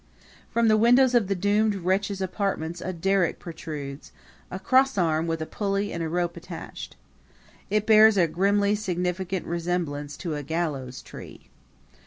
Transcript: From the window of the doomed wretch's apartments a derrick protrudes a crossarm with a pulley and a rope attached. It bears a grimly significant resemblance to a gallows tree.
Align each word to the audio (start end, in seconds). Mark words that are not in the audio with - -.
From 0.49 0.67
the 0.67 0.77
window 0.77 1.03
of 1.03 1.27
the 1.27 1.35
doomed 1.35 1.75
wretch's 1.75 2.21
apartments 2.21 2.81
a 2.81 2.91
derrick 2.91 3.37
protrudes 3.37 4.11
a 4.49 4.57
crossarm 4.57 5.27
with 5.27 5.43
a 5.43 5.45
pulley 5.45 5.93
and 5.93 6.01
a 6.01 6.09
rope 6.09 6.35
attached. 6.35 6.95
It 7.69 7.85
bears 7.85 8.17
a 8.17 8.25
grimly 8.25 8.73
significant 8.73 9.45
resemblance 9.45 10.17
to 10.17 10.33
a 10.33 10.41
gallows 10.41 11.03
tree. 11.03 11.49